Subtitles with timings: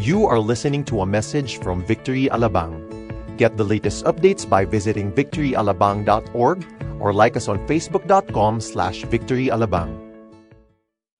[0.00, 2.88] You are listening to a message from Victory Alabang.
[3.36, 6.58] Get the latest updates by visiting victoryalabang.org
[6.96, 9.92] or like us on facebook.com slash victoryalabang.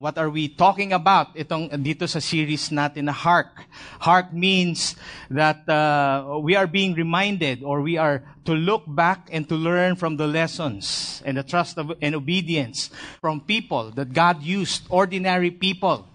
[0.00, 1.36] What are we talking about?
[1.36, 3.52] Itong dito sa series natin na Hark.
[4.00, 4.96] Hark means
[5.28, 9.92] that uh, we are being reminded or we are to look back and to learn
[9.92, 12.88] from the lessons and the trust of, and obedience
[13.20, 16.08] from people that God used, ordinary people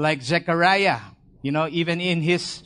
[0.00, 1.12] like Zechariah.
[1.46, 2.62] You know, even in his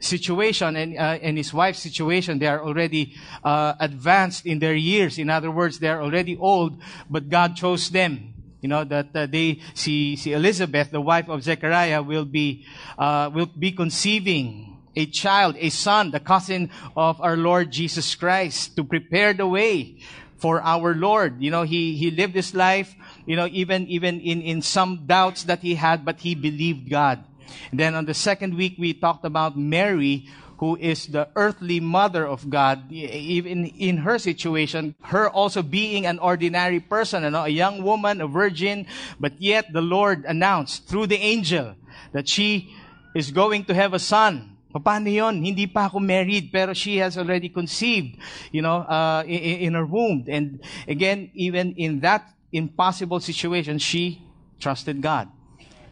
[0.00, 3.14] situation and, uh, his wife's situation, they are already
[3.44, 5.18] uh, advanced in their years.
[5.18, 8.32] In other words, they are already old, but God chose them
[8.62, 12.64] you know that uh, they see, see Elizabeth, the wife of Zechariah, will be
[12.96, 18.76] uh, will be conceiving a child, a son, the cousin of our Lord Jesus Christ,
[18.76, 19.98] to prepare the way
[20.36, 21.42] for our Lord.
[21.42, 22.94] You know, he he lived his life,
[23.26, 27.24] you know, even even in in some doubts that he had, but he believed God.
[27.70, 32.24] And then on the second week, we talked about Mary, who is the earthly mother
[32.24, 37.82] of God, even in her situation, her also being an ordinary person, know, a young
[37.82, 38.86] woman, a virgin,
[39.18, 41.74] but yet the Lord announced through the angel
[42.12, 42.72] that she
[43.14, 44.56] is going to have a son.
[44.72, 45.44] Paano yon?
[45.44, 48.16] Hindi pa ako married, pero she has already conceived,
[48.52, 50.24] you know, uh, in her womb.
[50.28, 54.22] And again, even in that impossible situation, she
[54.60, 55.28] trusted God.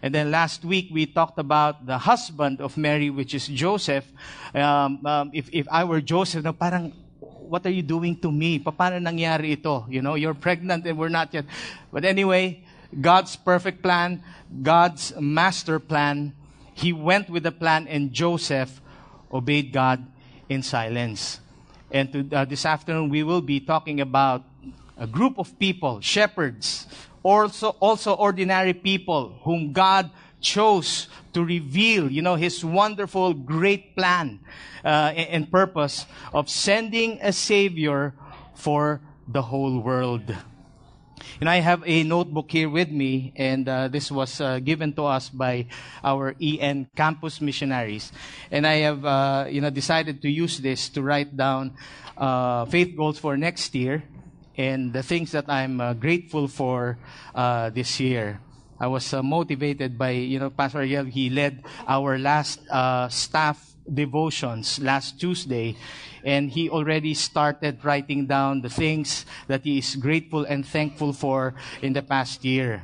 [0.02, 4.10] And then last week we talked about the husband of Mary, which is Joseph.
[4.54, 8.58] Um, um, if, if I were Joseph, no, parang, what are you doing to me?
[8.58, 9.84] Paano nangyari ito?
[9.88, 11.44] You know, you're pregnant and we're not yet.
[11.92, 12.64] But anyway,
[12.98, 14.22] God's perfect plan,
[14.62, 16.32] God's master plan,
[16.72, 18.80] he went with the plan and Joseph
[19.30, 20.06] obeyed God
[20.48, 21.40] in silence.
[21.90, 24.44] And to, uh, this afternoon we will be talking about
[24.96, 26.86] a group of people, shepherds,
[27.22, 34.40] also, also ordinary people whom God chose to reveal, you know, His wonderful, great plan
[34.84, 38.14] uh, and purpose of sending a Savior
[38.54, 40.34] for the whole world.
[41.40, 45.04] And I have a notebook here with me, and uh, this was uh, given to
[45.04, 45.66] us by
[46.02, 48.12] our EN campus missionaries.
[48.50, 51.76] And I have, uh, you know, decided to use this to write down
[52.16, 54.02] uh, faith goals for next year
[54.56, 56.98] and the things that I'm uh, grateful for
[57.34, 58.40] uh, this year.
[58.78, 63.60] I was uh, motivated by, you know, Pastor Ariel, he led our last uh, staff
[63.92, 65.76] devotions last Tuesday,
[66.24, 71.54] and he already started writing down the things that he is grateful and thankful for
[71.82, 72.82] in the past year.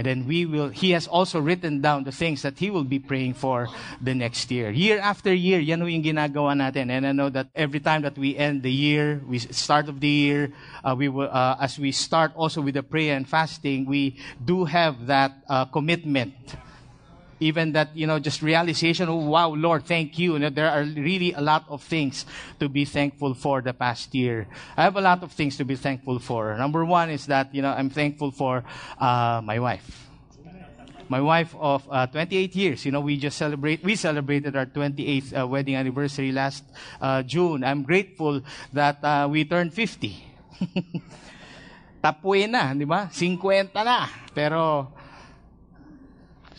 [0.00, 2.98] And then we will, he has also written down the things that he will be
[2.98, 3.68] praying for
[4.00, 4.70] the next year.
[4.70, 6.88] Year after year, yan yung ginagawa natin.
[6.88, 10.08] And I know that every time that we end the year, we start of the
[10.08, 14.16] year, uh, we will, uh, as we start also with the prayer and fasting, we
[14.42, 16.32] do have that uh, commitment
[17.40, 20.36] even that, you know, just realization, oh, wow, Lord, thank you.
[20.36, 22.26] And there are really a lot of things
[22.60, 24.46] to be thankful for the past year.
[24.76, 26.56] I have a lot of things to be thankful for.
[26.56, 28.62] Number one is that, you know, I'm thankful for
[28.98, 30.08] uh, my wife.
[31.08, 35.36] My wife of uh, 28 years, you know, we just celebrate, we celebrated our 28th
[35.36, 36.62] uh, wedding anniversary last
[37.00, 37.64] uh, June.
[37.64, 38.42] I'm grateful
[38.72, 40.24] that uh, we turned 50.
[42.04, 43.10] Tapuin na, di ba?
[43.10, 44.06] 50 na.
[44.32, 44.92] Pero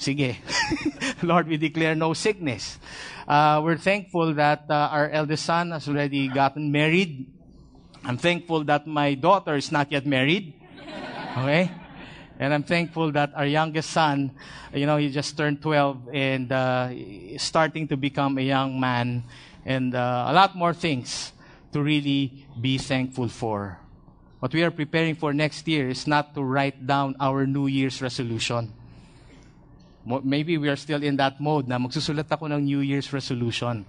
[0.02, 0.42] Sige.
[1.22, 2.82] Lord, we declare no sickness.
[3.28, 7.30] Uh, we're thankful that uh, our eldest son has already gotten married.
[8.04, 10.58] I'm thankful that my daughter is not yet married.
[11.38, 11.70] Okay?
[12.40, 14.32] And I'm thankful that our youngest son,
[14.74, 16.90] you know, he just turned 12 and uh,
[17.38, 19.24] starting to become a young man.
[19.64, 21.32] And uh, a lot more things
[21.74, 23.78] to really be thankful for.
[24.40, 28.02] What we are preparing for next year is not to write down our New Year's
[28.02, 28.74] resolution
[30.06, 33.86] maybe we are still in that mode na magsusulat ako ng New Year's resolution.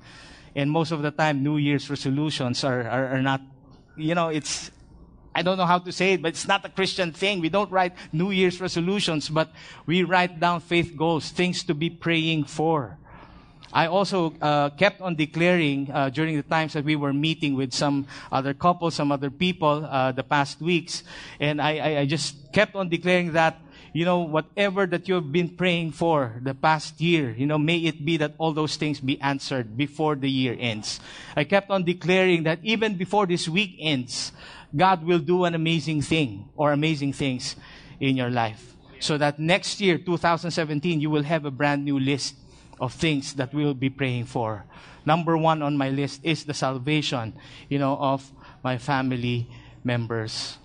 [0.55, 3.41] And most of the time, New Year's resolutions are, are, are not,
[3.97, 4.71] you know, it's,
[5.35, 7.41] I don't know how to say it, but it's not a Christian thing.
[7.41, 9.49] We don't write New Year's resolutions, but
[9.87, 12.99] we write down faith goals, things to be praying for.
[13.73, 17.73] I also uh, kept on declaring uh, during the times that we were meeting with
[17.73, 21.03] some other couples, some other people uh, the past weeks,
[21.41, 23.62] and I, I, I just kept on declaring that
[23.93, 28.05] you know, whatever that you've been praying for the past year, you know, may it
[28.05, 31.01] be that all those things be answered before the year ends.
[31.37, 34.33] I kept on declaring that even before this week ends,
[34.75, 37.57] God will do an amazing thing or amazing things
[38.01, 38.77] in your life.
[39.01, 42.37] So that next year, 2017, you will have a brand new list
[42.81, 44.65] of things that we will be praying for.
[45.05, 47.35] Number one on my list is the salvation,
[47.69, 48.31] you know, of
[48.63, 49.49] my family
[49.85, 50.59] members.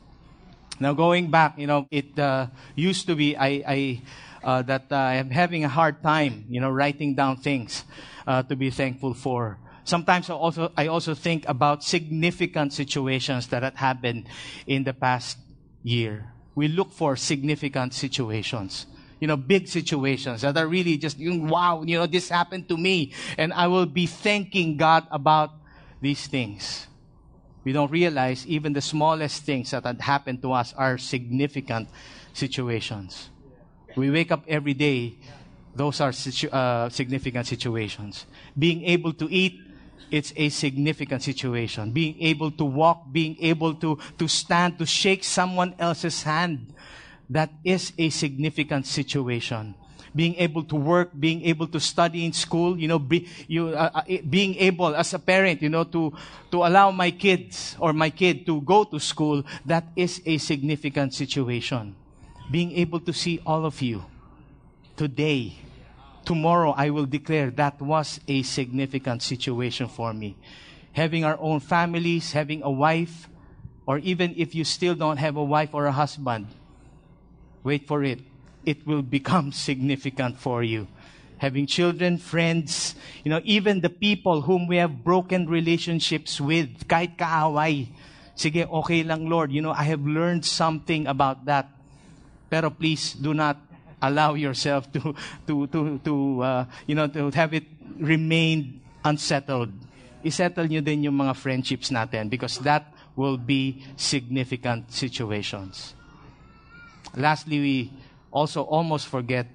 [0.80, 4.02] Now, going back, you know, it uh, used to be, I, I
[4.44, 7.84] uh, that uh, I'm having a hard time, you know, writing down things
[8.26, 9.58] uh, to be thankful for.
[9.84, 14.28] Sometimes I also, I also think about significant situations that had happened
[14.68, 15.38] in the past
[15.84, 16.34] year.
[16.56, 18.86] We look for significant situations
[19.20, 23.14] you know, big situations that are really just, wow, you know, this happened to me.
[23.38, 25.52] And I will be thanking God about
[26.02, 26.88] these things.
[27.68, 31.90] We don't realize even the smallest things that had happened to us are significant
[32.32, 33.28] situations.
[33.94, 35.16] We wake up every day,
[35.76, 38.26] those are situ- uh, significant situations.
[38.58, 39.60] Being able to eat,
[40.10, 41.92] it's a significant situation.
[41.92, 46.74] Being able to walk, being able to, to stand, to shake someone else's hand,
[47.30, 49.76] that is a significant situation.
[50.18, 54.02] Being able to work, being able to study in school, you know, be, you, uh,
[54.02, 56.10] uh, being able as a parent, you know, to,
[56.50, 61.14] to allow my kids or my kid to go to school, that is a significant
[61.14, 61.96] situation.
[62.50, 64.06] Being able to see all of you
[64.98, 65.54] today,
[66.26, 70.36] tomorrow, I will declare that was a significant situation for me.
[70.94, 73.30] Having our own families, having a wife,
[73.86, 76.48] or even if you still don't have a wife or a husband,
[77.64, 78.20] wait for it,
[78.68, 80.88] it will become significant for you.
[81.40, 87.16] Having children, friends, you know, even the people whom we have broken relationships with, kahit
[87.16, 87.88] kaaway.
[88.36, 89.56] Sige, okay lang, Lord.
[89.56, 91.72] You know, I have learned something about that.
[92.50, 93.56] Pero please do not
[94.02, 95.16] allow yourself to,
[95.48, 97.66] to, to, to uh, you know, to have it
[97.98, 99.72] remain unsettled.
[100.26, 105.96] Isettle nyo din yung mga friendships natin because that will be significant situations.
[107.16, 107.78] Lastly, we
[108.32, 109.48] also almost forget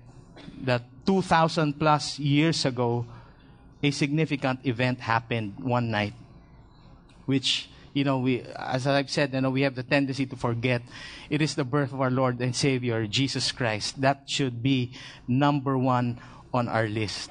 [0.65, 3.07] that 2,000 plus years ago,
[3.83, 6.15] a significant event happened one night,
[7.27, 10.83] which, you know, we, as I've said, you know, we have the tendency to forget.
[11.29, 14.01] It is the birth of our Lord and Savior, Jesus Christ.
[14.01, 14.93] That should be
[15.27, 16.21] number one
[16.55, 17.31] on our list.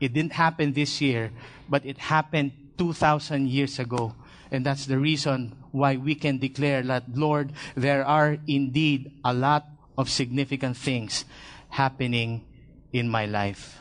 [0.00, 1.30] It didn't happen this year,
[1.68, 4.14] but it happened 2,000 years ago.
[4.50, 9.71] And that's the reason why we can declare that, Lord, there are indeed a lot
[9.96, 11.24] of significant things
[11.68, 12.44] happening
[12.92, 13.78] in my life.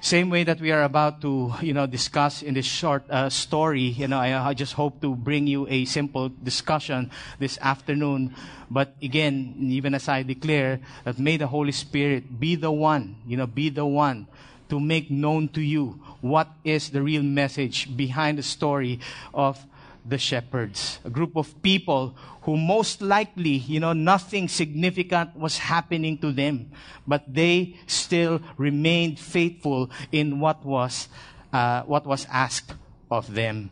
[0.00, 3.82] Same way that we are about to, you know, discuss in this short uh, story,
[3.82, 8.34] you know, I, I, just hope to bring you a simple discussion this afternoon.
[8.70, 13.36] But again, even as I declare that may the Holy Spirit be the one, you
[13.36, 14.26] know, be the one
[14.70, 19.00] to make known to you what is the real message behind the story
[19.34, 19.66] of
[20.04, 26.16] the shepherds, a group of people who most likely, you know, nothing significant was happening
[26.18, 26.70] to them,
[27.06, 31.08] but they still remained faithful in what was,
[31.52, 32.74] uh, what was asked
[33.10, 33.70] of them.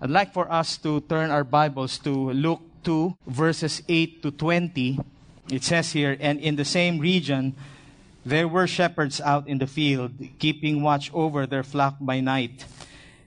[0.00, 4.98] I'd like for us to turn our Bibles to Luke 2, verses 8 to 20.
[5.50, 7.54] It says here, and in the same region,
[8.24, 12.66] there were shepherds out in the field, keeping watch over their flock by night.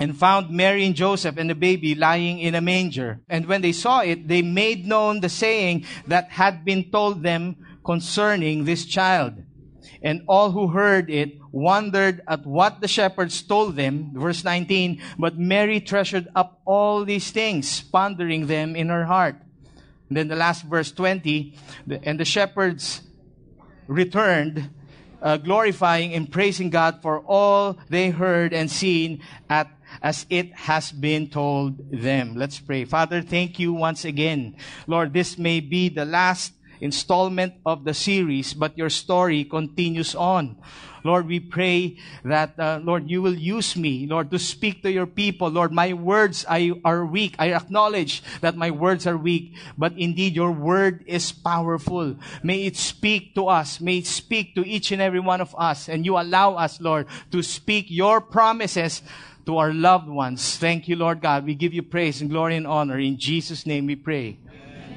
[0.00, 3.20] and found Mary and Joseph and the baby lying in a manger.
[3.28, 7.56] And when they saw it, they made known the saying that had been told them
[7.84, 9.34] concerning this child.
[10.02, 14.12] And all who heard it wondered at what the shepherds told them.
[14.14, 19.36] Verse 19, but Mary treasured up all these things, pondering them in her heart.
[20.08, 21.54] And then the last verse 20,
[22.02, 23.02] and the shepherds
[23.86, 24.70] returned,
[25.20, 29.70] uh, glorifying and praising God for all they heard and seen at
[30.02, 32.34] as it has been told them.
[32.36, 32.84] Let's pray.
[32.84, 34.56] Father, thank you once again.
[34.86, 40.56] Lord, this may be the last installment of the series, but your story continues on.
[41.04, 45.06] Lord, we pray that, uh, Lord, you will use me, Lord, to speak to your
[45.06, 45.48] people.
[45.48, 47.36] Lord, my words I, are weak.
[47.38, 52.16] I acknowledge that my words are weak, but indeed your word is powerful.
[52.42, 53.80] May it speak to us.
[53.80, 55.88] May it speak to each and every one of us.
[55.88, 59.02] And you allow us, Lord, to speak your promises
[59.46, 60.56] to our loved ones.
[60.56, 61.44] Thank you, Lord God.
[61.44, 62.98] We give you praise and glory and honor.
[62.98, 64.38] In Jesus' name we pray.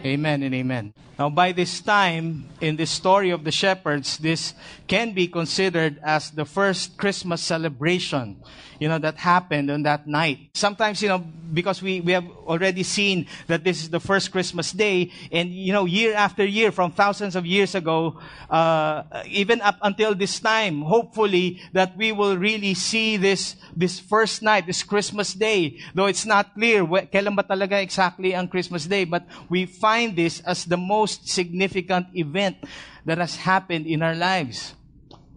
[0.06, 0.94] Amen and amen.
[1.18, 4.54] Now, by this time, in the story of the shepherds, this
[4.88, 8.42] can be considered as the first Christmas celebration
[8.80, 10.50] you know, that happened on that night.
[10.53, 14.72] Sometimes, you know, because we, we have already seen that this is the first Christmas
[14.72, 19.77] day, and, you know, year after year, from thousands of years ago, uh, even up
[19.82, 25.34] until this time, hopefully, that we will really see this, this first night, this Christmas
[25.34, 30.15] day, though it's not clear kailan ba talaga exactly ang Christmas day, but we find
[30.15, 32.58] this as the most significant event
[33.06, 34.74] that has happened in our lives.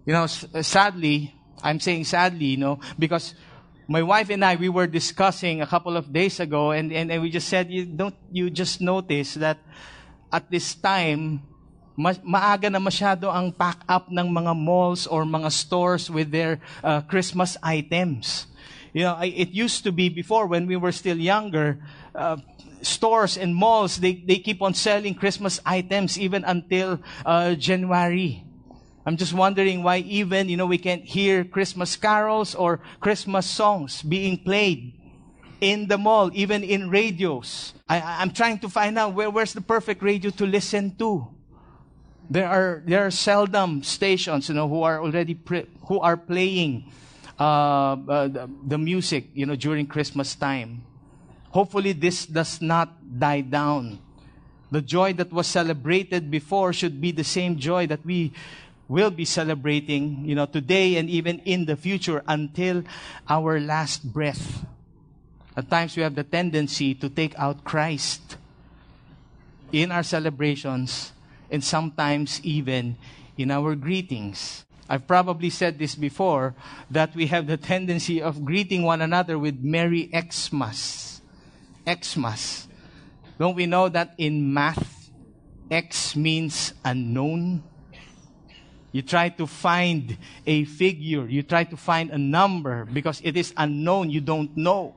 [0.06, 3.34] You know, sadly, I'm saying sadly, you know, because
[3.88, 7.22] my wife and I, we were discussing a couple of days ago, and, and, and
[7.22, 9.58] we just said, you don't you just notice that
[10.32, 11.42] at this time,
[11.96, 16.60] ma- maaga na masyado ang pack up ng mga malls or mga stores with their
[16.82, 18.46] uh, Christmas items.
[18.92, 21.78] You know, it used to be before when we were still younger,
[22.14, 22.38] uh,
[22.80, 28.45] stores and malls, they, they keep on selling Christmas items even until uh, January.
[29.06, 34.02] I'm just wondering why even, you know, we can't hear Christmas carols or Christmas songs
[34.02, 34.94] being played
[35.60, 37.72] in the mall, even in radios.
[37.88, 41.28] I, am trying to find out where, where's the perfect radio to listen to.
[42.28, 46.90] There are, there are seldom stations, you know, who are already, pre, who are playing,
[47.38, 50.82] uh, uh, the, the music, you know, during Christmas time.
[51.50, 54.00] Hopefully this does not die down.
[54.72, 58.32] The joy that was celebrated before should be the same joy that we
[58.88, 62.84] will be celebrating, you know, today and even in the future until
[63.28, 64.64] our last breath.
[65.56, 68.36] At times we have the tendency to take out Christ
[69.72, 71.12] in our celebrations
[71.50, 72.96] and sometimes even
[73.36, 74.64] in our greetings.
[74.88, 76.54] I've probably said this before
[76.90, 81.20] that we have the tendency of greeting one another with Merry Xmas.
[81.88, 82.68] Xmas.
[83.38, 85.10] Don't we know that in math,
[85.70, 87.62] X means unknown?
[88.96, 91.28] You try to find a figure.
[91.28, 94.08] You try to find a number because it is unknown.
[94.08, 94.96] You don't know.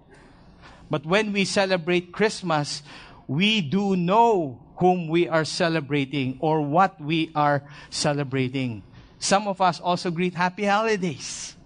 [0.90, 2.82] But when we celebrate Christmas,
[3.28, 8.84] we do know whom we are celebrating or what we are celebrating.
[9.20, 11.58] Some of us also greet happy holidays.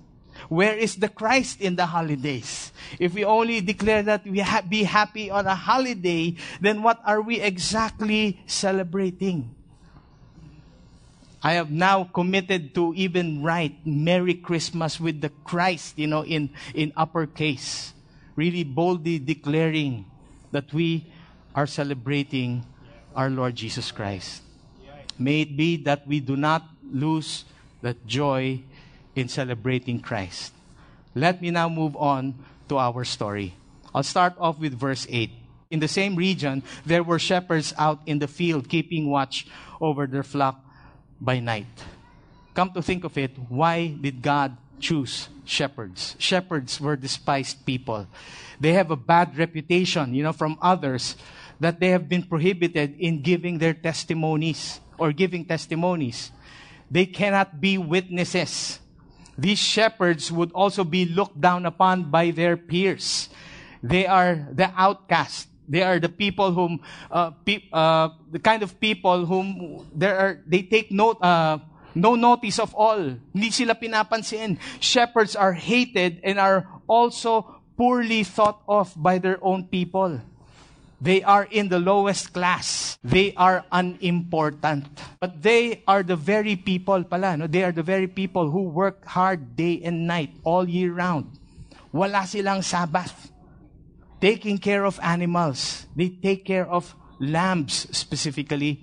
[0.49, 2.73] Where is the Christ in the holidays?
[2.97, 7.21] If we only declare that we ha- be happy on a holiday, then what are
[7.21, 9.53] we exactly celebrating?
[11.43, 16.49] I have now committed to even write Merry Christmas with the Christ, you know, in,
[16.73, 17.93] in uppercase.
[18.37, 20.05] Really boldly declaring
[20.51, 21.11] that we
[21.53, 22.63] are celebrating
[23.13, 24.41] our Lord Jesus Christ.
[25.19, 27.43] May it be that we do not lose
[27.81, 28.63] that joy
[29.13, 30.53] in celebrating Christ.
[31.13, 32.35] Let me now move on
[32.69, 33.53] to our story.
[33.93, 35.29] I'll start off with verse 8.
[35.69, 39.45] In the same region, there were shepherds out in the field keeping watch
[39.81, 40.62] over their flock
[41.23, 41.71] by night.
[42.53, 46.15] Come to think of it, why did God choose shepherds?
[46.19, 48.07] Shepherds were despised people.
[48.59, 51.15] They have a bad reputation, you know, from others
[51.59, 56.31] that they have been prohibited in giving their testimonies or giving testimonies.
[56.91, 58.79] They cannot be witnesses.
[59.37, 63.29] These shepherds would also be looked down upon by their peers.
[63.81, 65.47] They are the outcast.
[65.67, 70.33] They are the people whom, uh, pe- uh, the kind of people whom there are,
[70.45, 71.59] they take note, uh,
[71.95, 72.99] no notice of all.
[73.33, 74.57] Hindi sila pinapansin.
[74.79, 80.19] Shepherds are hated and are also poorly thought of by their own people.
[81.03, 82.97] They are in the lowest class.
[83.03, 84.87] They are unimportant.
[85.19, 87.47] But they are the very people pala, no?
[87.47, 91.27] They are the very people who work hard day and night all year round.
[91.91, 93.32] Wala silang Sabbath
[94.23, 95.83] taking care of animals.
[95.91, 98.79] They take care of lambs specifically,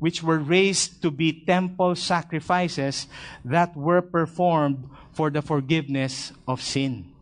[0.00, 3.04] which were raised to be temple sacrifices
[3.44, 7.12] that were performed for the forgiveness of sin.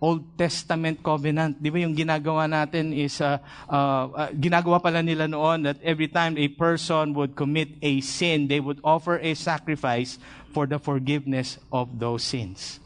[0.00, 3.36] Old Testament covenant, di ba yung ginagawa natin is, uh,
[3.68, 8.48] uh, uh, ginagawa pala nila noon that every time a person would commit a sin,
[8.48, 10.16] they would offer a sacrifice
[10.56, 12.83] for the forgiveness of those sins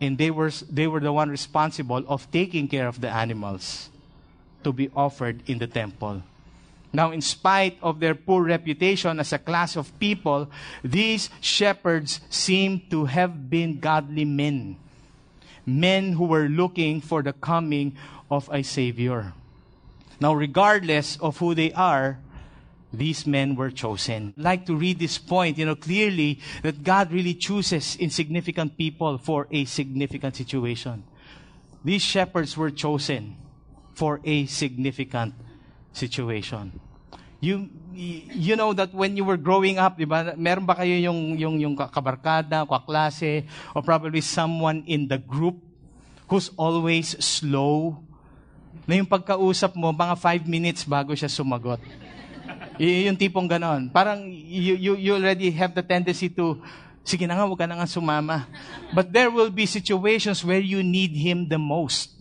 [0.00, 3.90] and they were, they were the one responsible of taking care of the animals
[4.64, 6.22] to be offered in the temple.
[6.92, 10.48] Now, in spite of their poor reputation as a class of people,
[10.82, 14.76] these shepherds seem to have been godly men.
[15.66, 17.94] Men who were looking for the coming
[18.30, 19.34] of a Savior.
[20.20, 22.18] Now, regardless of who they are,
[22.92, 24.32] these men were chosen.
[24.38, 29.18] I'd like to read this point, you know, clearly that God really chooses insignificant people
[29.18, 31.04] for a significant situation.
[31.84, 33.36] These shepherds were chosen
[33.92, 35.34] for a significant
[35.92, 36.80] situation.
[37.40, 41.38] You, you know that when you were growing up, di ba, meron ba kayo yung,
[41.38, 45.54] yung, yung kabarkada, kaklase, or probably someone in the group
[46.26, 48.02] who's always slow,
[48.88, 51.78] na yung pagkausap mo, mga five minutes bago siya sumagot.
[52.78, 53.90] Y- yung tipong ganon.
[53.90, 56.62] Parang you, you, you already have the tendency to,
[57.02, 58.46] sige na nga, huwag ka na nga sumama.
[58.94, 62.14] But there will be situations where you need him the most.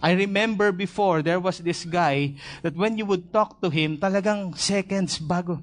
[0.00, 4.56] I remember before, there was this guy that when you would talk to him, talagang
[4.56, 5.60] seconds bago.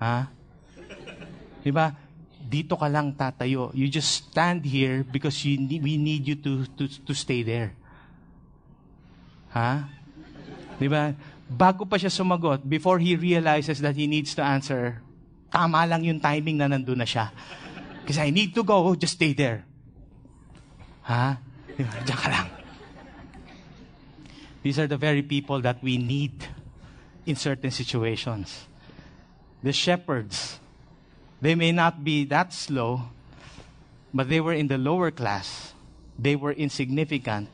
[0.00, 0.28] Ha?
[1.60, 1.92] Di ba?
[2.52, 3.72] Dito ka lang tatayo.
[3.72, 7.76] You just stand here because you need, we need you to, to, to stay there.
[9.52, 9.88] Ha?
[10.80, 11.12] Di ba?
[11.52, 15.04] Bago pa siya sumagot, before he realizes that he needs to answer,
[15.52, 17.28] tama lang yung timing na nandun na siya.
[18.08, 19.68] Kasi I need to go, just stay there.
[21.04, 21.36] Ha?
[21.76, 22.48] Diyan ka lang.
[24.62, 26.32] These are the very people that we need
[27.26, 28.66] in certain situations.
[29.62, 30.58] The shepherds,
[31.40, 33.10] they may not be that slow,
[34.14, 35.74] but they were in the lower class.
[36.18, 37.48] They were insignificant,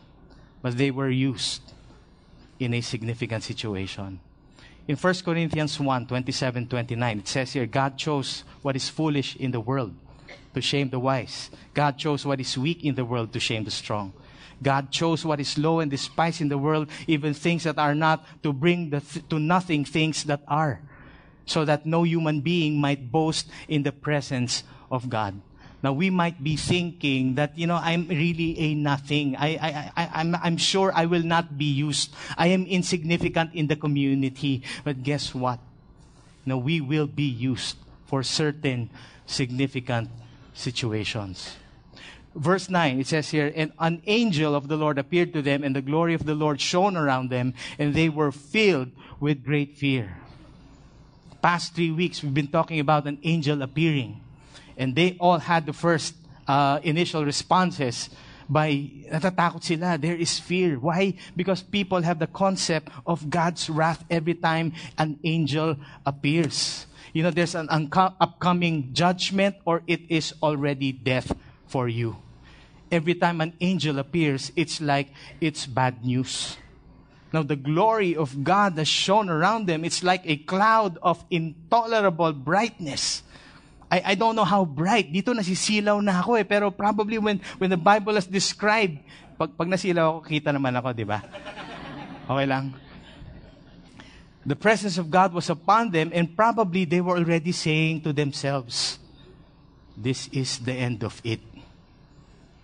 [0.62, 1.72] but they were used
[2.58, 4.20] in a significant situation.
[4.86, 9.50] In 1 Corinthians 1 27 29, it says here, God chose what is foolish in
[9.50, 9.94] the world
[10.54, 11.50] to shame the wise.
[11.74, 14.12] God chose what is weak in the world to shame the strong.
[14.62, 18.24] God chose what is low and despised in the world, even things that are not,
[18.42, 20.80] to bring th- to nothing things that are,
[21.46, 25.40] so that no human being might boast in the presence of God.
[25.82, 29.36] Now we might be thinking that, you know, I'm really a nothing.
[29.36, 32.12] I, I, I, I'm, I'm sure I will not be used.
[32.36, 34.62] I am insignificant in the community.
[34.82, 35.60] But guess what?
[36.44, 38.90] No, we will be used for certain
[39.26, 40.10] significant
[40.54, 41.56] situations.
[42.34, 45.74] Verse 9, it says here, And an angel of the Lord appeared to them, and
[45.74, 50.16] the glory of the Lord shone around them, and they were filled with great fear.
[51.42, 54.20] Past three weeks, we've been talking about an angel appearing.
[54.78, 56.14] And they all had the first
[56.46, 58.08] uh, initial responses
[58.48, 59.98] by natatakot sila.
[59.98, 60.78] There is fear.
[60.78, 61.14] Why?
[61.36, 66.86] Because people have the concept of God's wrath every time an angel appears.
[67.12, 71.34] You know, there's an unco- upcoming judgment or it is already death
[71.66, 72.16] for you.
[72.90, 76.56] Every time an angel appears, it's like it's bad news.
[77.32, 79.84] Now, the glory of God has shone around them.
[79.84, 83.22] It's like a cloud of intolerable brightness.
[83.88, 85.08] I, I don't know how bright.
[85.08, 86.44] Dito nasisilaw na ako eh.
[86.44, 89.00] Pero probably when, when the Bible has described,
[89.40, 91.24] pag, pag nasilaw ako, kita naman ako, di ba?
[92.28, 92.76] Okay lang?
[94.44, 99.00] The presence of God was upon them and probably they were already saying to themselves,
[99.96, 101.40] this is the end of it.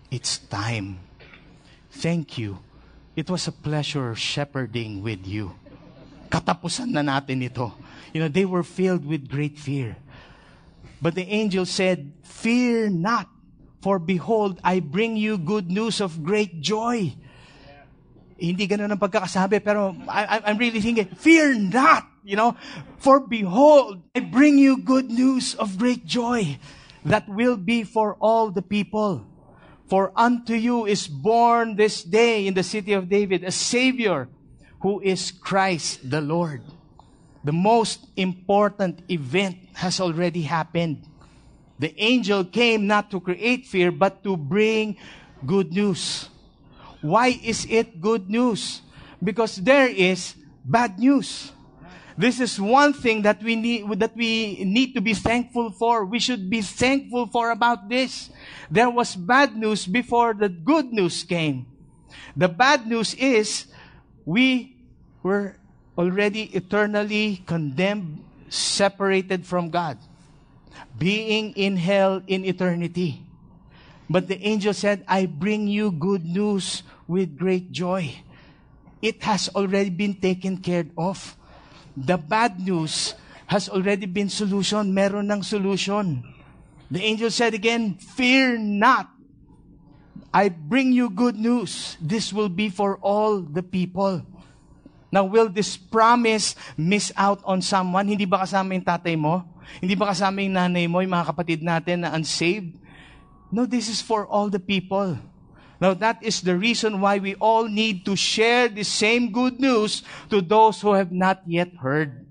[0.09, 1.01] It's time.
[1.91, 2.61] Thank you.
[3.15, 5.55] It was a pleasure shepherding with you.
[6.29, 7.73] Katapusan na natin ito.
[8.13, 9.97] You know, they were filled with great fear.
[11.01, 13.29] But the angel said, Fear not,
[13.81, 17.13] for behold, I bring you good news of great joy.
[18.35, 22.57] Hindi ganun ang pagkakasabi, pero I, I'm really thinking, fear not, you know,
[22.99, 26.59] for behold, I bring you good news of great joy
[27.05, 29.23] that will be for all the people.
[29.87, 34.27] For unto you is born this day in the city of David a Savior
[34.81, 36.65] who is Christ the Lord.
[37.45, 41.05] The most important event has already happened.
[41.77, 44.97] The angel came not to create fear, but to bring
[45.45, 46.29] good news.
[47.01, 48.81] Why is it good news?
[49.23, 50.33] Because there is
[50.65, 51.51] bad news.
[52.17, 56.03] This is one thing that we need, that we need to be thankful for.
[56.05, 58.31] We should be thankful for about this.
[58.71, 61.67] There was bad news before the good news came.
[62.35, 63.67] The bad news is
[64.25, 64.77] we
[65.21, 65.57] were
[65.97, 69.97] already eternally condemned, separated from God,
[70.97, 73.21] being in hell in eternity.
[74.09, 78.13] But the angel said, I bring you good news with great joy.
[79.01, 81.35] It has already been taken care of.
[81.97, 83.15] The bad news
[83.47, 84.93] has already been solution.
[84.93, 86.23] Meron ng solution.
[86.91, 89.09] The angel said again, Fear not.
[90.33, 91.97] I bring you good news.
[92.01, 94.25] This will be for all the people.
[95.15, 98.11] Now, will this promise miss out on someone?
[98.11, 99.47] Hindi ba kasama yung tatay mo?
[99.79, 102.75] Hindi ba kasama yung nanay mo, yung mga kapatid natin na unsaved?
[103.47, 105.15] No, this is for all the people.
[105.79, 110.03] Now, that is the reason why we all need to share the same good news
[110.35, 112.27] to those who have not yet heard.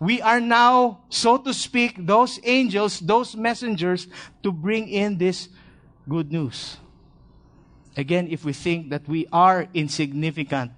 [0.00, 4.08] We are now, so to speak, those angels, those messengers
[4.40, 5.52] to bring in this
[6.08, 6.80] good news.
[7.92, 10.72] Again, if we think that we are insignificant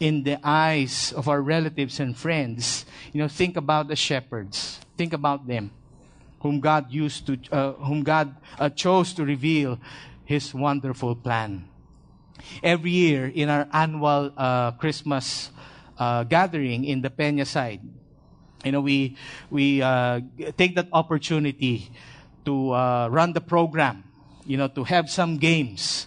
[0.00, 4.80] in the eyes of our relatives and friends, you know, think about the shepherds.
[4.96, 5.70] Think about them,
[6.40, 9.78] whom God used to, uh, whom God uh, chose to reveal
[10.24, 11.68] His wonderful plan.
[12.62, 15.50] Every year in our annual uh, Christmas
[15.98, 17.80] uh, gathering in the Peña side,
[18.64, 19.16] you know, we
[19.50, 20.20] we uh,
[20.56, 21.90] take that opportunity
[22.44, 24.04] to uh, run the program,
[24.46, 26.06] you know, to have some games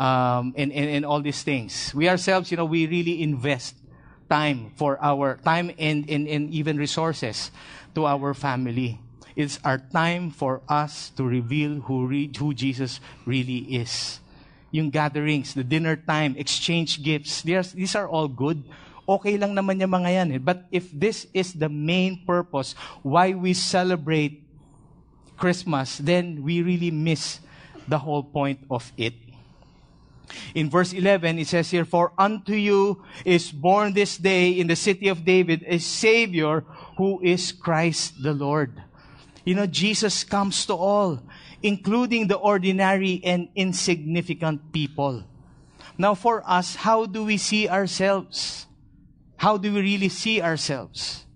[0.00, 1.92] um, and, and, and all these things.
[1.94, 3.76] We ourselves, you know, we really invest
[4.30, 7.50] time for our time and, and, and even resources
[7.94, 8.98] to our family.
[9.36, 14.20] It's our time for us to reveal who, re- who Jesus really is.
[14.70, 18.64] Yung gatherings, the dinner time, exchange gifts, these, are all good.
[19.06, 20.32] Okay lang naman yung mga yan.
[20.32, 20.38] Eh.
[20.38, 24.40] But if this is the main purpose why we celebrate
[25.36, 27.40] Christmas, then we really miss
[27.88, 29.29] the whole point of it.
[30.54, 34.76] In verse 11, it says here, For unto you is born this day in the
[34.76, 36.64] city of David a Savior
[36.96, 38.82] who is Christ the Lord.
[39.44, 41.22] You know, Jesus comes to all,
[41.62, 45.24] including the ordinary and insignificant people.
[45.98, 48.66] Now, for us, how do we see ourselves?
[49.36, 51.26] How do we really see ourselves?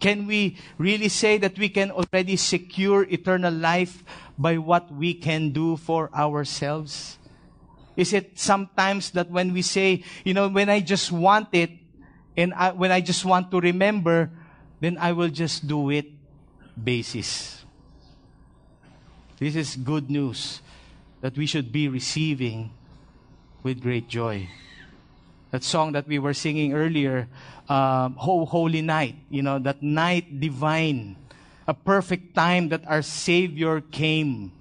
[0.00, 4.04] Can we really say that we can already secure eternal life
[4.38, 7.17] by what we can do for ourselves?
[7.98, 11.70] Is it sometimes that when we say, you know, when I just want it,
[12.36, 14.30] and I, when I just want to remember,
[14.78, 16.06] then I will just do it
[16.78, 17.64] basis.
[19.40, 20.62] This is good news
[21.22, 22.70] that we should be receiving
[23.64, 24.48] with great joy.
[25.50, 27.26] That song that we were singing earlier,
[27.68, 31.16] um, "Oh Holy Night," you know, that night divine,
[31.66, 34.52] a perfect time that our Savior came.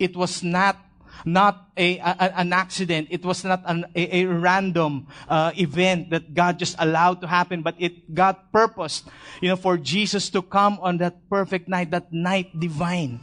[0.00, 0.82] It was not
[1.24, 3.08] not a, a, an accident.
[3.10, 7.62] It was not an, a, a, random uh, event that God just allowed to happen,
[7.62, 9.08] but it God purposed,
[9.40, 13.20] you know, for Jesus to come on that perfect night, that night divine.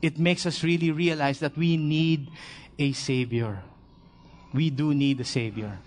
[0.00, 2.30] It makes us really realize that we need
[2.78, 3.62] a Savior.
[4.52, 5.78] We do need a Savior.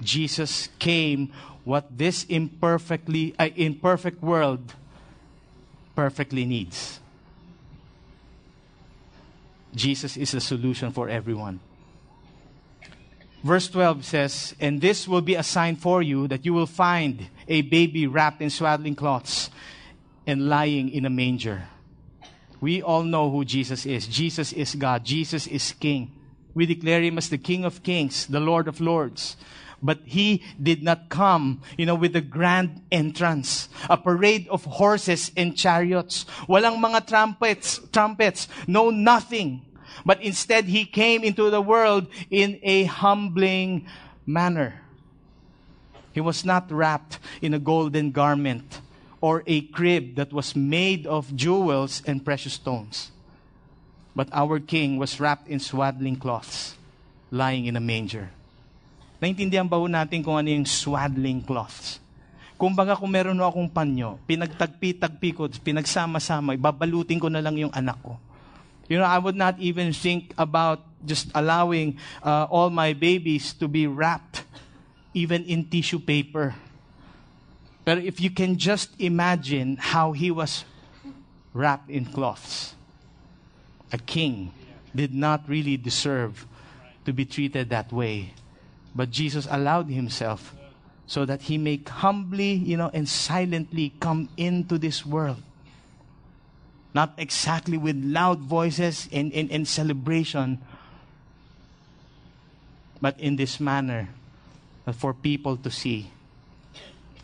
[0.00, 1.32] Jesus came
[1.64, 4.74] what this imperfectly, uh, imperfect world
[5.94, 6.99] perfectly needs.
[9.74, 11.60] Jesus is the solution for everyone.
[13.42, 17.28] Verse 12 says, And this will be a sign for you that you will find
[17.48, 19.50] a baby wrapped in swaddling cloths
[20.26, 21.62] and lying in a manger.
[22.60, 24.06] We all know who Jesus is.
[24.06, 25.04] Jesus is God.
[25.04, 26.12] Jesus is King.
[26.52, 29.36] We declare him as the King of Kings, the Lord of Lords.
[29.82, 35.32] But he did not come, you know, with a grand entrance, a parade of horses
[35.36, 36.26] and chariots.
[36.48, 39.62] Walang mga trumpets, trumpets, no nothing.
[40.04, 43.86] But instead, he came into the world in a humbling
[44.26, 44.82] manner.
[46.12, 48.80] He was not wrapped in a golden garment
[49.20, 53.12] or a crib that was made of jewels and precious stones.
[54.16, 56.74] But our king was wrapped in swaddling cloths,
[57.30, 58.30] lying in a manger.
[59.20, 62.00] Naintindihan ba natin kung ano yung swaddling cloths?
[62.56, 67.72] Kung baga kung meron no akong panyo, pinagtagpi-tagpi ko, pinagsama-sama, ibabalutin ko na lang yung
[67.72, 68.16] anak ko.
[68.88, 73.68] You know, I would not even think about just allowing uh, all my babies to
[73.68, 74.44] be wrapped
[75.14, 76.56] even in tissue paper.
[77.84, 80.64] But if you can just imagine how he was
[81.52, 82.74] wrapped in cloths,
[83.92, 84.52] a king
[84.94, 86.46] did not really deserve
[87.04, 88.34] to be treated that way.
[88.94, 90.54] But Jesus allowed himself
[91.06, 95.42] so that he may humbly, you know, and silently come into this world.
[96.94, 100.58] Not exactly with loud voices and, and, and celebration,
[103.00, 104.08] but in this manner
[104.92, 106.10] for people to see,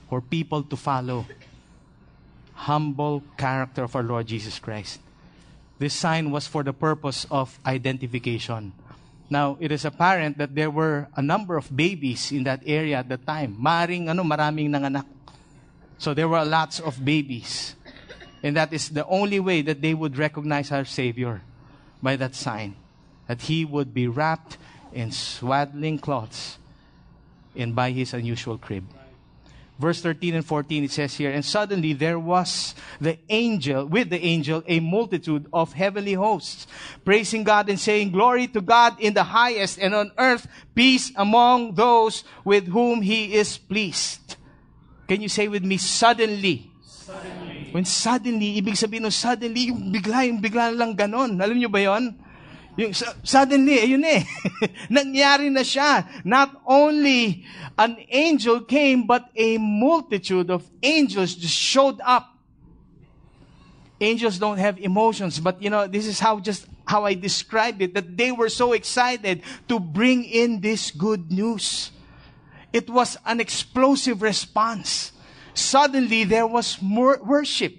[0.08, 1.26] for people to follow.
[2.54, 4.98] Humble character of our Lord Jesus Christ.
[5.78, 8.72] This sign was for the purpose of identification
[9.28, 13.08] Now, it is apparent that there were a number of babies in that area at
[13.08, 13.56] the time.
[13.58, 15.06] Maring ano, maraming nanganak.
[15.98, 17.74] So there were lots of babies.
[18.42, 21.42] And that is the only way that they would recognize our Savior
[22.02, 22.76] by that sign.
[23.26, 24.58] That he would be wrapped
[24.92, 26.58] in swaddling cloths,
[27.56, 28.84] and by his unusual crib.
[29.76, 34.24] Verse 13 and 14 it says here, and suddenly there was the angel, with the
[34.24, 36.66] angel, a multitude of heavenly hosts,
[37.04, 41.74] praising God and saying, Glory to God in the highest, and on earth peace among
[41.74, 44.36] those with whom he is pleased.
[45.06, 46.72] Can you say with me, suddenly?
[46.80, 47.68] Suddenly.
[47.70, 51.36] When suddenly, ibig sabihin no suddenly, yung bigla, yung bigla lang ganon.
[51.36, 52.16] Alam niyo ba yon?
[52.76, 52.92] Yung,
[53.24, 54.22] suddenly, ayun eh.
[54.92, 56.04] Nangyari na siya.
[56.24, 57.44] Not only
[57.78, 62.36] an angel came, but a multitude of angels just showed up.
[63.98, 67.94] Angels don't have emotions, but you know, this is how just how I described it,
[67.94, 71.90] that they were so excited to bring in this good news.
[72.72, 75.12] It was an explosive response.
[75.54, 77.74] Suddenly, there was more worship.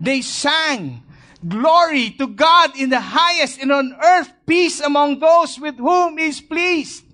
[0.00, 1.02] They sang.
[1.46, 6.26] Glory to God in the highest and on earth peace among those with whom He
[6.26, 7.04] is pleased.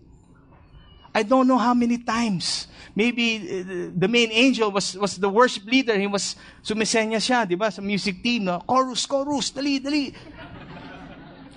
[1.15, 2.67] I don't know how many times.
[2.95, 5.99] Maybe uh, the main angel was, was the worship leader.
[5.99, 8.45] He was, sumisenya siya, di ba, sa music team.
[8.45, 8.61] No?
[8.61, 10.15] Chorus, chorus, dali, dali.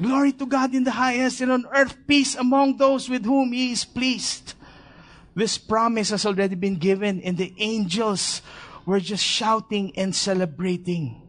[0.02, 3.72] Glory to God in the highest and on earth peace among those with whom He
[3.72, 4.56] is pleased.
[5.36, 8.42] This promise has already been given and the angels
[8.86, 11.25] were just shouting and celebrating.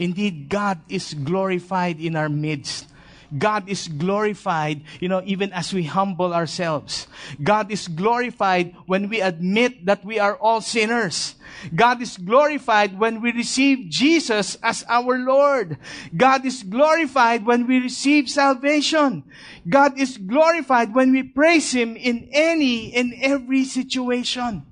[0.00, 2.88] Indeed, God is glorified in our midst.
[3.36, 7.06] God is glorified, you know, even as we humble ourselves.
[7.40, 11.36] God is glorified when we admit that we are all sinners.
[11.76, 15.78] God is glorified when we receive Jesus as our Lord.
[16.16, 19.22] God is glorified when we receive salvation.
[19.68, 24.66] God is glorified when we praise Him in any and every situation.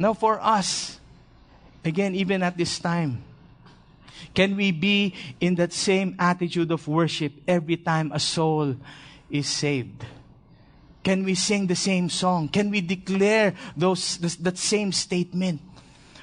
[0.00, 0.98] Now for us,
[1.84, 3.22] again, even at this time,
[4.34, 8.76] can we be in that same attitude of worship every time a soul
[9.30, 10.04] is saved?
[11.02, 12.48] Can we sing the same song?
[12.48, 15.60] Can we declare those, that same statement?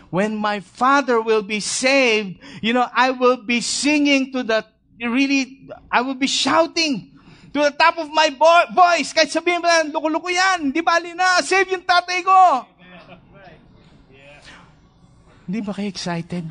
[0.10, 4.66] When my father will be saved, you know, I will be singing to the,
[5.00, 7.20] really, I will be shouting
[7.54, 9.14] to the top of my bo- voice.
[9.14, 12.66] Kahit sabihin mo lang, loko-loko yan, di bali na, save yung tatay ko.
[15.50, 16.46] Hindi ba kayo excited?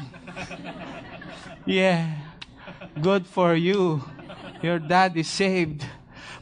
[1.63, 2.19] Yeah.
[2.99, 4.03] Good for you.
[4.59, 5.87] Your dad is saved.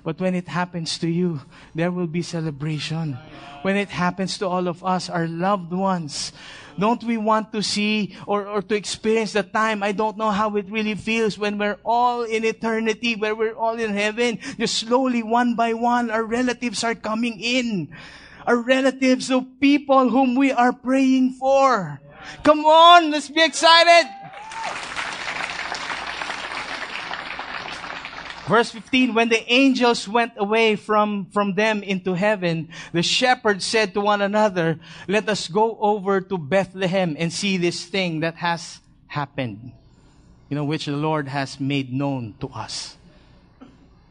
[0.01, 1.45] But when it happens to you,
[1.77, 3.21] there will be celebration.
[3.61, 6.33] When it happens to all of us, our loved ones,
[6.81, 9.85] don't we want to see or, or to experience the time?
[9.85, 13.77] I don't know how it really feels when we're all in eternity, where we're all
[13.77, 14.40] in heaven.
[14.57, 17.92] Just slowly, one by one, our relatives are coming in.
[18.49, 22.01] Our relatives of people whom we are praying for.
[22.43, 24.11] Come on, let's be excited.
[28.47, 33.93] Verse 15, when the angels went away from, from them into heaven, the shepherds said
[33.95, 38.79] to one another, let us go over to Bethlehem and see this thing that has
[39.09, 39.73] happened,
[40.49, 42.97] you know, which the Lord has made known to us.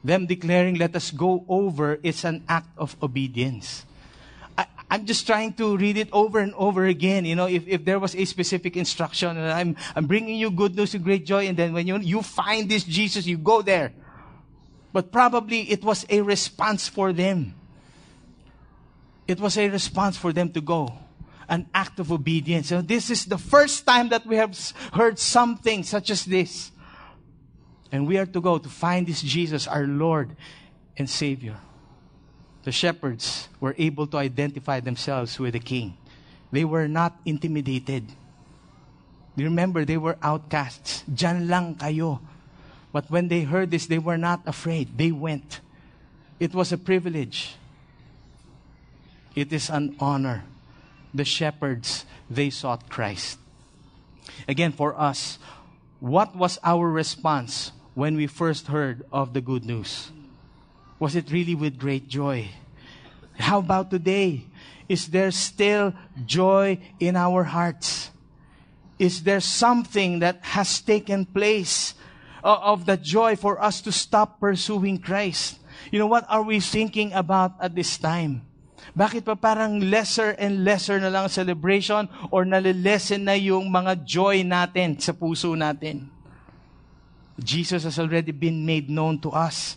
[0.04, 3.86] Them declaring, let us go over, it's an act of obedience.
[4.95, 7.25] I'm just trying to read it over and over again.
[7.25, 10.75] You know, if, if there was a specific instruction, and I'm, I'm bringing you good
[10.75, 13.91] news and great joy, and then when you, you find this Jesus, you go there
[14.95, 17.53] but probably it was a response for them.
[19.27, 20.93] It was a response for them to go.
[21.49, 22.69] An act of obedience.
[22.69, 24.58] So this is the first time that we have
[24.93, 26.71] heard something such as this.
[27.91, 30.34] And we are to go to find this Jesus, our Lord
[30.95, 31.58] and Savior.
[32.65, 35.95] The shepherds were able to identify themselves with the king.
[36.51, 38.12] They were not intimidated.
[39.38, 41.04] Remember, they were outcasts.
[41.13, 42.19] Jan lang kayo.
[42.91, 44.97] But when they heard this, they were not afraid.
[44.97, 45.62] They went.
[46.39, 47.56] It was a privilege.
[49.36, 50.43] It is an honor.
[51.13, 53.38] The shepherds, they sought Christ.
[54.47, 55.38] Again, for us,
[55.99, 60.12] what was our response when we first heard of the good news?
[61.05, 62.49] Was it really with great joy?
[63.37, 64.49] How about today?
[64.89, 65.93] Is there still
[66.25, 68.09] joy in our hearts?
[68.97, 71.93] Is there something that has taken place
[72.45, 75.57] of the joy for us to stop pursuing Christ.
[75.89, 78.45] You know, what are we thinking about at this time?
[78.93, 84.45] Bakit pa parang lesser and lesser na lang celebration or nalilesen na yung mga joy
[84.45, 86.05] natin sa puso natin?
[87.41, 89.75] Jesus has already been made known to us.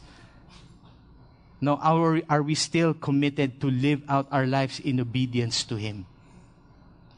[1.61, 6.07] Now, are, are we still committed to live out our lives in obedience to Him?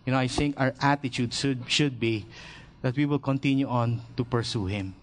[0.07, 2.27] You know, I think our attitude should, should be
[2.83, 4.95] that we will continue on to pursue Him.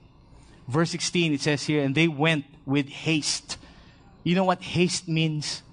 [0.68, 3.58] Verse 16, it says here, and they went with haste
[4.28, 5.64] You know what haste means?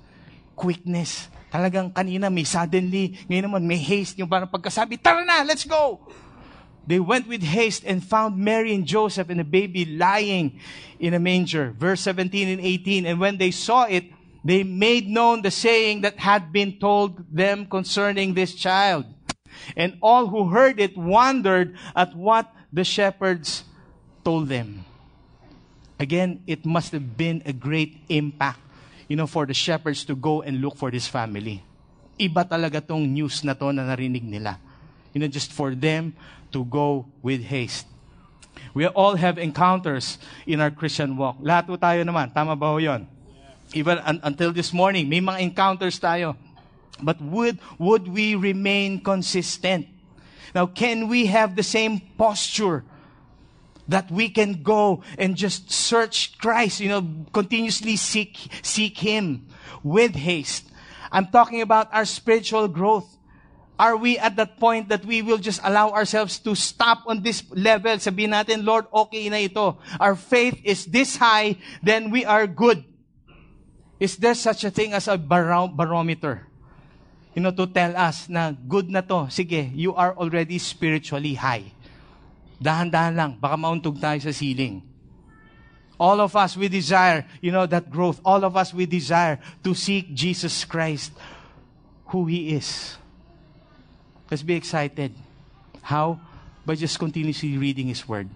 [0.54, 1.26] Quickness.
[1.50, 4.14] Talagang kanina may suddenly, ngayon naman may haste.
[4.22, 5.98] Yung parang pagkasabi, tara na, let's go!
[6.86, 10.60] They went with haste and found Mary and Joseph and the baby lying
[11.00, 11.72] in a manger.
[11.72, 13.06] Verse 17 and 18.
[13.06, 14.04] And when they saw it,
[14.44, 19.06] they made known the saying that had been told them concerning this child.
[19.76, 23.64] And all who heard it wondered at what the shepherds
[24.22, 24.84] told them.
[25.98, 28.60] Again, it must have been a great impact,
[29.08, 31.62] you know, for the shepherds to go and look for this family.
[32.20, 34.58] Iba talaga tong news na to na narinig nila.
[35.14, 36.14] You know, just for them
[36.52, 37.86] to go with haste.
[38.74, 41.38] We all have encounters in our Christian walk.
[41.38, 42.34] Lahat po tayo naman.
[42.34, 43.06] Tama ba ho yun?
[43.72, 46.34] Even un- until this morning, may mga encounters tayo.
[47.02, 49.86] But would, would we remain consistent?
[50.54, 52.84] Now, can we have the same posture
[53.88, 59.46] that we can go and just search Christ, you know, continuously seek, seek Him
[59.82, 60.70] with haste?
[61.10, 63.13] I'm talking about our spiritual growth.
[63.74, 67.42] Are we at that point that we will just allow ourselves to stop on this
[67.50, 67.90] level?
[67.98, 69.78] Sabihin natin, Lord, okay na ito.
[69.98, 72.86] Our faith is this high, then we are good.
[73.98, 76.46] Is there such a thing as a baro- barometer?
[77.34, 79.26] You know, to tell us na good na to.
[79.26, 81.74] Sige, you are already spiritually high.
[82.62, 84.86] Dahan-dahan lang, baka mauntog tayo sa ceiling.
[85.98, 88.22] All of us, we desire, you know, that growth.
[88.22, 91.10] All of us, we desire to seek Jesus Christ,
[92.14, 92.98] who He is.
[94.30, 95.14] Let's be excited.
[95.82, 96.20] How?
[96.64, 98.28] By just continuously reading His Word.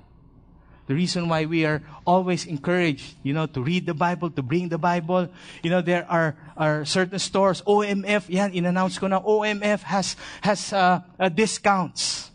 [0.89, 4.71] The reason why we are always encouraged, you know, to read the Bible, to bring
[4.71, 5.29] the Bible.
[5.63, 10.73] You know, there are, are certain stores, OMF, yan, in-announce ko na OMF has, has
[10.73, 12.31] uh, uh, discounts.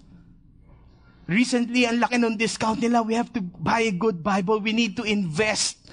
[1.25, 3.01] Recently, ang laki ng discount nila.
[3.01, 4.61] We have to buy a good Bible.
[4.61, 5.89] We need to invest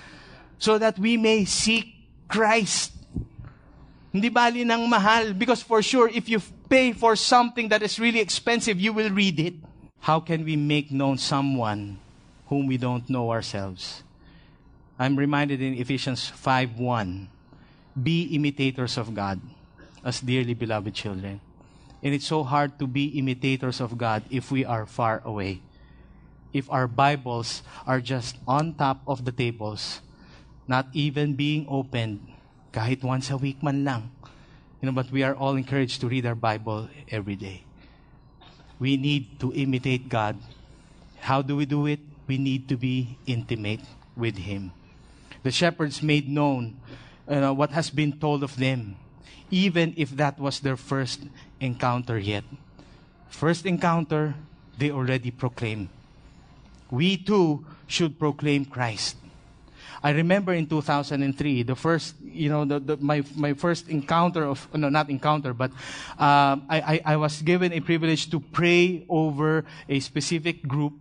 [0.59, 1.89] so that we may seek
[2.29, 2.93] Christ.
[4.11, 5.33] Hindi bali ng mahal.
[5.35, 9.39] Because for sure, if you pay for something that is really expensive, you will read
[9.39, 9.55] it.
[10.01, 11.99] How can we make known someone
[12.49, 14.03] whom we don't know ourselves?
[14.99, 17.29] I'm reminded in Ephesians 5:1,
[17.97, 19.41] be imitators of God
[20.05, 21.41] as dearly beloved children.
[22.03, 25.61] And it's so hard to be imitators of God if we are far away.
[26.53, 30.01] If our Bibles are just on top of the tables,
[30.67, 32.25] not even being opened,
[32.73, 34.11] kahit once a week man lang.
[34.81, 37.65] You know, but we are all encouraged to read our Bible every day.
[38.79, 40.41] We need to imitate God.
[41.21, 42.01] How do we do it?
[42.27, 43.85] We need to be intimate
[44.17, 44.73] with Him.
[45.43, 46.81] The shepherds made known
[47.29, 48.97] uh, what has been told of them,
[49.51, 51.29] even if that was their first
[51.61, 52.45] encounter yet.
[53.29, 54.35] First encounter,
[54.79, 55.91] they already proclaim.
[56.91, 59.20] We too should proclaim Christ.
[60.03, 64.67] I remember in 2003, the first, you know, the, the, my, my first encounter of,
[64.75, 65.71] no, not encounter, but
[66.17, 70.95] um, I, I, I was given a privilege to pray over a specific group,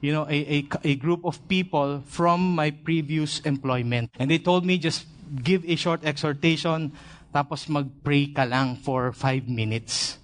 [0.00, 4.10] you know, a, a, a group of people from my previous employment.
[4.18, 5.04] And they told me just
[5.42, 6.92] give a short exhortation,
[7.34, 10.16] tapos mag-pray ka lang for five minutes.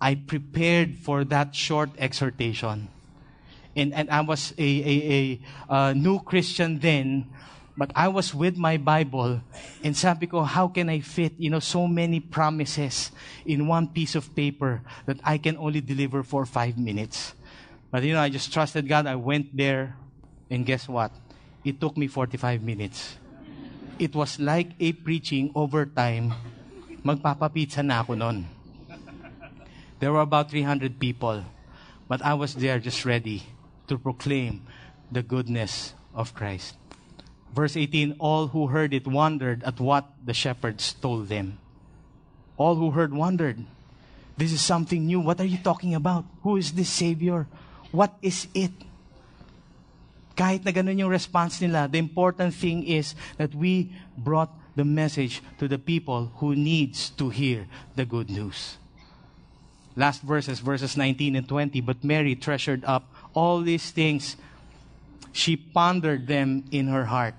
[0.00, 2.88] I prepared for that short exhortation
[3.76, 7.28] and, and I was a, a, a new Christian then,
[7.76, 9.42] but I was with my Bible,
[9.84, 13.12] and sabi ko, how can I fit, you know, so many promises
[13.44, 17.34] in one piece of paper that I can only deliver for five minutes?
[17.92, 19.06] But, you know, I just trusted God.
[19.06, 19.94] I went there,
[20.50, 21.12] and guess what?
[21.64, 23.16] It took me 45 minutes.
[23.98, 26.32] It was like a preaching over time.
[27.04, 27.12] Na
[28.00, 28.48] ako nun.
[30.00, 31.44] There were about 300 people,
[32.08, 33.44] but I was there just ready
[33.88, 34.66] to proclaim
[35.10, 36.76] the goodness of Christ.
[37.54, 41.58] Verse 18 All who heard it wondered at what the shepherds told them.
[42.56, 43.64] All who heard wondered.
[44.36, 45.20] This is something new.
[45.20, 46.24] What are you talking about?
[46.42, 47.46] Who is this Savior?
[47.92, 48.72] What is it?
[50.36, 55.40] Kahit na ganun yung response nila, the important thing is that we brought the message
[55.56, 57.64] to the people who needs to hear
[57.96, 58.76] the good news.
[59.96, 61.80] Last verses, verses 19 and 20.
[61.80, 64.36] But Mary treasured up all these things.
[65.30, 67.34] She pondered them in her heart.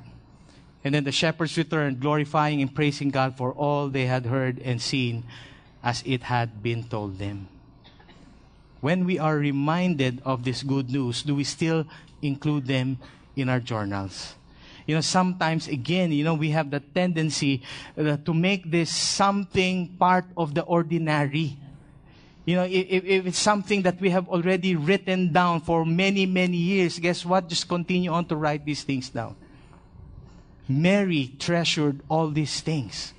[0.86, 4.80] And then the shepherds returned, glorifying and praising God for all they had heard and
[4.80, 5.26] seen
[5.84, 7.50] as it had been told them.
[8.80, 11.88] When we are reminded of this good news, do we still
[12.21, 13.00] include them
[13.36, 14.36] in our journals?
[14.86, 17.63] You know, sometimes, again, you know, we have the tendency
[17.98, 21.58] uh, to make this something part of the ordinary.
[22.48, 26.56] You know, if, if it's something that we have already written down for many, many
[26.56, 27.50] years, guess what?
[27.50, 29.35] Just continue on to write these things down.
[30.69, 33.13] Mary treasured all these things.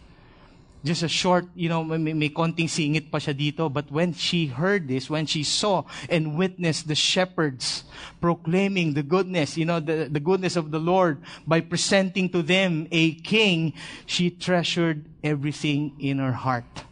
[0.83, 3.71] Just a short, you know, may, may konting singit pa siya dito.
[3.71, 7.85] But when she heard this, when she saw and witnessed the shepherds
[8.23, 12.89] proclaiming the goodness, you know, the, the goodness of the Lord by presenting to them
[12.91, 13.75] a king,
[14.07, 16.88] she treasured everything in her heart,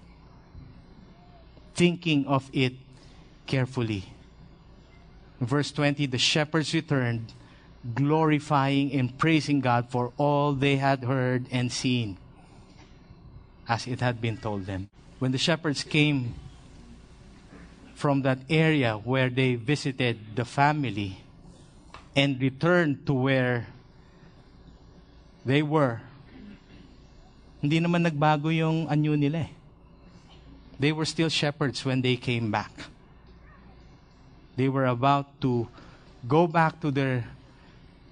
[1.77, 2.72] thinking of it
[3.47, 4.05] carefully.
[5.41, 7.33] Verse 20, the shepherds returned,
[7.95, 12.16] glorifying and praising God for all they had heard and seen
[13.68, 14.89] as it had been told them.
[15.18, 16.35] When the shepherds came
[17.95, 21.20] from that area where they visited the family
[22.16, 23.66] and returned to where
[25.45, 26.01] they were,
[27.61, 29.56] hindi naman nagbago yung anyo nila eh.
[30.79, 32.72] They were still shepherds when they came back.
[34.57, 35.68] They were about to
[36.29, 37.24] go back to their,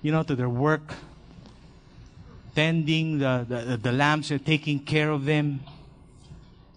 [0.03, 0.95] you know, to their work,
[2.55, 5.61] tending the, the, the lambs and taking care of them.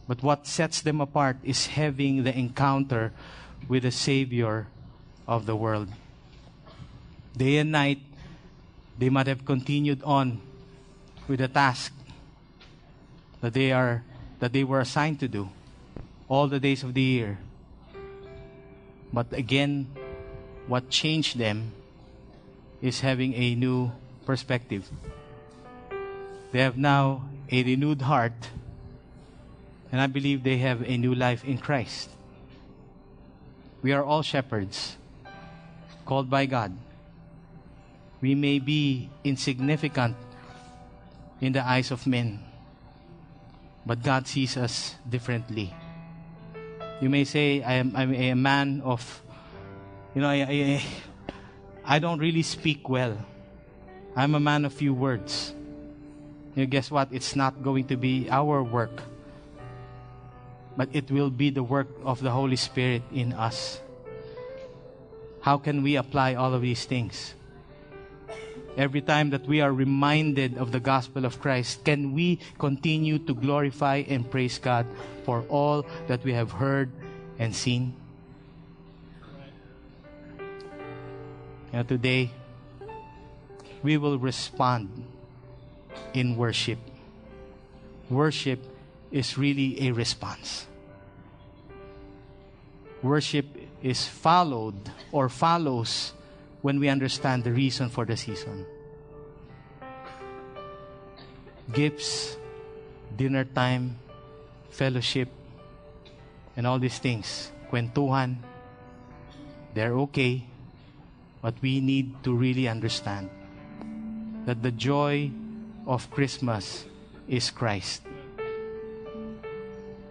[0.07, 3.13] But what sets them apart is having the encounter
[3.67, 4.67] with the Savior
[5.27, 5.89] of the world.
[7.35, 7.99] Day and night,
[8.97, 10.41] they might have continued on
[11.27, 11.93] with the task
[13.41, 14.03] that they are
[14.39, 15.49] that they were assigned to do
[16.27, 17.39] all the days of the year.
[19.13, 19.87] But again,
[20.67, 21.71] what changed them
[22.81, 23.91] is having a new
[24.25, 24.89] perspective.
[26.51, 28.51] They have now a renewed heart,
[29.91, 32.09] and I believe they have a new life in Christ.
[33.81, 34.97] We are all shepherds,
[36.05, 36.75] called by God.
[38.19, 40.15] We may be insignificant
[41.39, 42.43] in the eyes of men,
[43.85, 45.73] but God sees us differently.
[46.99, 49.21] You may say, I am I'm a man of,
[50.15, 50.83] you know, I, I,
[51.85, 53.17] I don't really speak well.
[54.15, 55.53] I'm a man of few words.
[56.55, 57.09] You know, guess what?
[57.11, 59.03] It's not going to be our work,
[60.75, 63.79] but it will be the work of the Holy Spirit in us.
[65.41, 67.35] How can we apply all of these things?
[68.77, 73.33] Every time that we are reminded of the gospel of Christ, can we continue to
[73.33, 74.85] glorify and praise God
[75.25, 76.91] for all that we have heard
[77.39, 77.97] and seen?
[81.73, 82.31] Know, today,
[83.83, 84.89] we will respond
[86.13, 86.79] in worship.
[88.09, 88.63] Worship
[89.11, 90.65] is really a response.
[93.03, 93.45] Worship
[93.83, 96.13] is followed or follows
[96.61, 98.65] when we understand the reason for the season.
[101.71, 102.37] Gifts,
[103.15, 103.97] dinner time,
[104.69, 105.29] fellowship,
[106.55, 107.51] and all these things.
[107.71, 108.37] Kwentuhan,
[109.73, 110.45] they're okay,
[111.41, 113.29] but we need to really understand
[114.45, 115.29] that the joy
[115.85, 116.85] of Christmas
[117.27, 118.01] is Christ.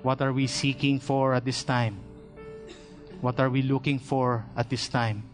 [0.02, 1.98] What are we seeking for at this time?
[3.20, 5.24] What are we looking for at this time?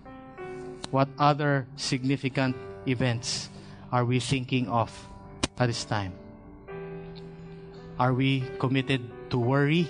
[0.93, 2.53] What other significant
[2.85, 3.49] events
[3.89, 4.93] are we thinking of
[5.57, 6.13] at this time?
[7.99, 9.01] Are we committed
[9.33, 9.89] to worry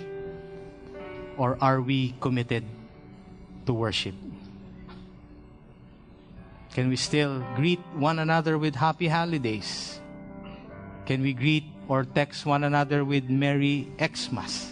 [1.36, 2.62] or are we committed
[3.66, 4.14] to worship?
[6.70, 9.98] Can we still greet one another with happy holidays?
[11.04, 14.70] Can we greet or text one another with Merry Xmas?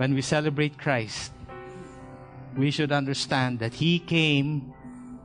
[0.00, 1.32] When we celebrate Christ,
[2.56, 4.72] we should understand that He came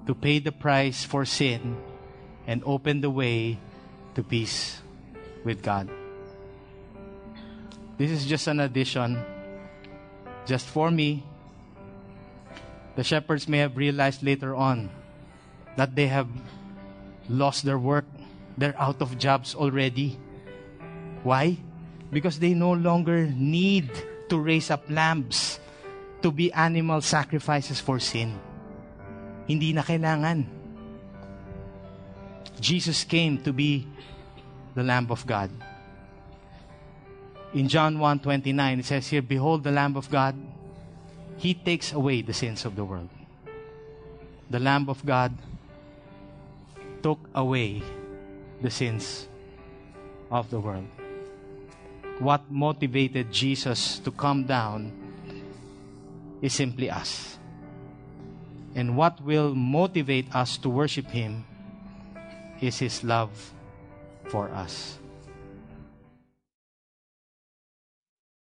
[0.05, 1.77] to pay the price for sin
[2.45, 3.59] and open the way
[4.15, 4.81] to peace
[5.43, 5.89] with God.
[7.97, 9.19] This is just an addition,
[10.45, 11.23] just for me.
[12.95, 14.89] The shepherds may have realized later on
[15.75, 16.27] that they have
[17.29, 18.05] lost their work
[18.57, 20.17] they're out of jobs already.
[21.21, 21.57] Why?
[22.11, 23.91] Because they no longer need
[24.29, 25.59] to raise up lambs
[26.27, 28.35] to be animal sacrifices for sin.
[29.47, 30.43] Hindi na kailangan.
[32.59, 33.87] Jesus came to be
[34.75, 35.47] the Lamb of God.
[37.55, 40.35] In John 1:29 it says here, behold the Lamb of God.
[41.39, 43.07] He takes away the sins of the world.
[44.51, 45.31] The Lamb of God
[46.99, 47.79] took away
[48.59, 49.31] the sins
[50.27, 50.91] of the world.
[52.19, 55.06] What motivated Jesus to come down
[56.41, 57.37] is simply us.
[58.75, 61.45] And what will motivate us to worship Him
[62.61, 63.53] is His love
[64.29, 64.99] for us.